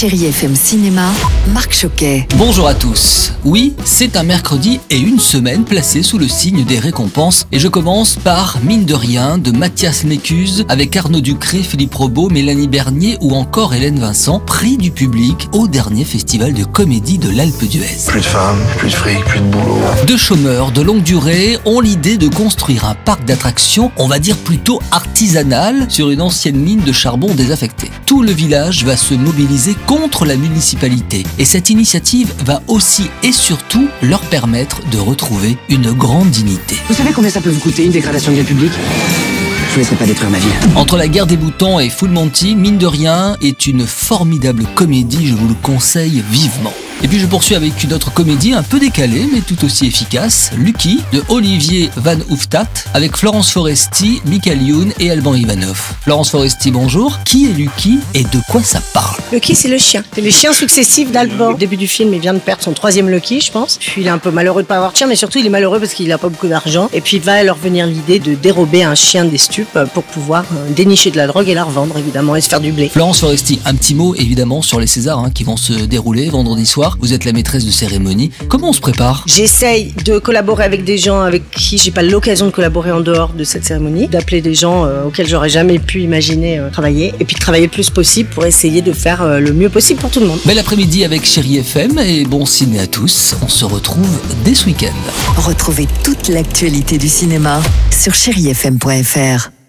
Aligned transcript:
Chérie 0.00 0.24
FM 0.24 0.56
Cinéma, 0.56 1.10
Marc 1.52 1.74
Choquet. 1.74 2.26
Bonjour 2.38 2.66
à 2.66 2.72
tous. 2.72 3.34
Oui, 3.44 3.74
c'est 3.84 4.16
un 4.16 4.22
mercredi 4.22 4.80
et 4.88 4.98
une 4.98 5.18
semaine 5.18 5.64
placée 5.64 6.02
sous 6.02 6.16
le 6.16 6.26
signe 6.26 6.64
des 6.64 6.78
récompenses. 6.78 7.46
Et 7.52 7.58
je 7.58 7.68
commence 7.68 8.16
par 8.16 8.60
Mine 8.62 8.86
de 8.86 8.94
rien 8.94 9.36
de 9.36 9.50
Mathias 9.50 10.04
Mécuse 10.04 10.64
avec 10.70 10.96
Arnaud 10.96 11.20
Ducré, 11.20 11.58
Philippe 11.58 11.94
Robot, 11.94 12.30
Mélanie 12.30 12.66
Bernier 12.66 13.18
ou 13.20 13.34
encore 13.34 13.74
Hélène 13.74 13.98
Vincent, 13.98 14.40
prix 14.40 14.78
du 14.78 14.90
public 14.90 15.50
au 15.52 15.68
dernier 15.68 16.04
festival 16.04 16.54
de 16.54 16.64
comédie 16.64 17.18
de 17.18 17.28
l'Alpe 17.36 17.62
d'Huez. 17.64 17.98
Plus 18.06 18.20
de 18.20 18.24
femmes, 18.24 18.60
plus 18.78 18.88
de 18.88 18.94
fric, 18.94 19.22
plus 19.26 19.40
de 19.40 19.44
boulot. 19.44 19.80
Deux 20.06 20.16
chômeurs 20.16 20.72
de 20.72 20.80
longue 20.80 21.02
durée 21.02 21.58
ont 21.66 21.80
l'idée 21.80 22.16
de 22.16 22.28
construire 22.28 22.86
un 22.86 22.94
parc 22.94 23.26
d'attractions, 23.26 23.92
on 23.98 24.08
va 24.08 24.18
dire 24.18 24.38
plutôt 24.38 24.80
artisanal, 24.92 25.90
sur 25.90 26.08
une 26.08 26.22
ancienne 26.22 26.56
mine 26.56 26.80
de 26.80 26.92
charbon 26.92 27.34
désaffectée. 27.34 27.90
Tout 28.06 28.22
le 28.22 28.32
village 28.32 28.84
va 28.84 28.96
se 28.96 29.12
mobiliser 29.12 29.76
contre 29.90 30.24
la 30.24 30.36
municipalité 30.36 31.24
et 31.36 31.44
cette 31.44 31.68
initiative 31.68 32.32
va 32.44 32.62
aussi 32.68 33.10
et 33.24 33.32
surtout 33.32 33.88
leur 34.02 34.20
permettre 34.20 34.80
de 34.92 34.98
retrouver 34.98 35.58
une 35.68 35.90
grande 35.90 36.30
dignité. 36.30 36.76
Vous 36.86 36.94
savez 36.94 37.10
combien 37.10 37.28
ça 37.28 37.40
peut 37.40 37.50
vous 37.50 37.58
coûter 37.58 37.86
une 37.86 37.90
dégradation 37.90 38.30
de 38.30 38.36
bien 38.36 38.44
public 38.44 38.70
Je 38.70 39.72
vous 39.72 39.78
laisserai 39.80 39.96
pas 39.96 40.06
détruire 40.06 40.30
ma 40.30 40.38
ville. 40.38 40.52
Entre 40.76 40.96
la 40.96 41.08
guerre 41.08 41.26
des 41.26 41.36
boutons 41.36 41.80
et 41.80 41.90
Full 41.90 42.10
Monty, 42.10 42.54
mine 42.54 42.78
de 42.78 42.86
rien, 42.86 43.36
est 43.42 43.66
une 43.66 43.84
formidable 43.84 44.62
comédie, 44.76 45.26
je 45.26 45.34
vous 45.34 45.48
le 45.48 45.54
conseille 45.54 46.22
vivement. 46.30 46.72
Et 47.02 47.08
puis 47.08 47.18
je 47.18 47.26
poursuis 47.26 47.54
avec 47.54 47.82
une 47.82 47.94
autre 47.94 48.12
comédie 48.12 48.52
un 48.52 48.62
peu 48.62 48.78
décalée 48.78 49.26
mais 49.32 49.40
tout 49.40 49.64
aussi 49.64 49.86
efficace, 49.86 50.50
Lucky 50.58 51.00
de 51.12 51.22
Olivier 51.28 51.88
Van 51.96 52.18
Hooftat 52.28 52.68
avec 52.92 53.16
Florence 53.16 53.50
Foresti, 53.50 54.20
Michael 54.26 54.60
Youn 54.62 54.92
et 54.98 55.10
Alban 55.10 55.34
Ivanov. 55.34 55.94
Florence 56.02 56.30
Foresti, 56.30 56.70
bonjour. 56.70 57.18
Qui 57.24 57.48
est 57.48 57.54
Lucky 57.54 58.00
et 58.12 58.24
de 58.24 58.38
quoi 58.50 58.62
ça 58.62 58.82
parle 58.92 59.16
Lucky, 59.32 59.54
c'est 59.54 59.68
le 59.68 59.78
chien. 59.78 60.04
C'est 60.14 60.20
les 60.20 60.30
chiens 60.30 60.52
successifs 60.52 61.10
d'Alban. 61.10 61.52
Au 61.52 61.56
début 61.56 61.78
du 61.78 61.86
film, 61.86 62.12
il 62.12 62.20
vient 62.20 62.34
de 62.34 62.38
perdre 62.38 62.62
son 62.62 62.72
troisième 62.72 63.08
Lucky, 63.08 63.40
je 63.40 63.50
pense. 63.50 63.78
Puis 63.78 64.02
il 64.02 64.06
est 64.06 64.10
un 64.10 64.18
peu 64.18 64.30
malheureux 64.30 64.62
de 64.62 64.66
pas 64.66 64.76
avoir 64.76 64.92
de 64.92 64.96
chien, 64.96 65.06
mais 65.06 65.16
surtout 65.16 65.38
il 65.38 65.46
est 65.46 65.50
malheureux 65.50 65.80
parce 65.80 65.94
qu'il 65.94 66.08
n'a 66.08 66.18
pas 66.18 66.28
beaucoup 66.28 66.48
d'argent. 66.48 66.90
Et 66.92 67.00
puis 67.00 67.16
il 67.16 67.22
va 67.22 67.42
leur 67.42 67.56
venir 67.56 67.86
l'idée 67.86 68.18
de 68.18 68.34
dérober 68.34 68.82
un 68.82 68.94
chien 68.94 69.24
des 69.24 69.38
stupes 69.38 69.78
pour 69.94 70.04
pouvoir 70.04 70.44
euh, 70.52 70.70
dénicher 70.74 71.10
de 71.10 71.16
la 71.16 71.26
drogue 71.26 71.48
et 71.48 71.54
la 71.54 71.64
revendre, 71.64 71.96
évidemment, 71.96 72.36
et 72.36 72.42
se 72.42 72.48
faire 72.48 72.60
du 72.60 72.72
blé. 72.72 72.90
Florence 72.90 73.20
Foresti, 73.20 73.58
un 73.64 73.74
petit 73.74 73.94
mot 73.94 74.14
évidemment 74.16 74.60
sur 74.60 74.80
les 74.80 74.86
Césars 74.86 75.18
hein, 75.18 75.30
qui 75.30 75.44
vont 75.44 75.56
se 75.56 75.72
dérouler 75.72 76.28
vendredi 76.28 76.66
soir. 76.66 76.89
Vous 77.00 77.12
êtes 77.12 77.24
la 77.24 77.32
maîtresse 77.32 77.64
de 77.64 77.70
cérémonie. 77.70 78.30
Comment 78.48 78.70
on 78.70 78.72
se 78.72 78.80
prépare? 78.80 79.24
J'essaye 79.26 79.92
de 80.04 80.18
collaborer 80.18 80.64
avec 80.64 80.84
des 80.84 80.98
gens 80.98 81.20
avec 81.20 81.50
qui 81.50 81.78
j'ai 81.78 81.90
pas 81.90 82.02
l'occasion 82.02 82.46
de 82.46 82.50
collaborer 82.50 82.90
en 82.92 83.00
dehors 83.00 83.32
de 83.32 83.44
cette 83.44 83.64
cérémonie, 83.64 84.08
d'appeler 84.08 84.40
des 84.40 84.54
gens 84.54 84.84
euh, 84.84 85.04
auxquels 85.04 85.28
j'aurais 85.28 85.48
jamais 85.48 85.78
pu 85.78 86.02
imaginer 86.02 86.58
euh, 86.58 86.70
travailler, 86.70 87.14
et 87.20 87.24
puis 87.24 87.34
de 87.34 87.40
travailler 87.40 87.66
le 87.66 87.70
plus 87.70 87.90
possible 87.90 88.30
pour 88.30 88.44
essayer 88.44 88.82
de 88.82 88.92
faire 88.92 89.22
euh, 89.22 89.40
le 89.40 89.52
mieux 89.52 89.68
possible 89.68 90.00
pour 90.00 90.10
tout 90.10 90.20
le 90.20 90.26
monde. 90.26 90.38
Bel 90.44 90.58
après-midi 90.58 91.04
avec 91.04 91.24
Chéri 91.24 91.58
FM 91.58 91.98
et 91.98 92.24
bon 92.24 92.46
ciné 92.46 92.80
à 92.80 92.86
tous. 92.86 93.34
On 93.42 93.48
se 93.48 93.64
retrouve 93.64 94.20
dès 94.44 94.54
ce 94.54 94.66
week-end. 94.66 94.94
Retrouvez 95.36 95.86
toute 96.04 96.28
l'actualité 96.28 96.98
du 96.98 97.08
cinéma 97.08 97.60
sur 97.90 98.14
chérifm.fr. 98.14 99.59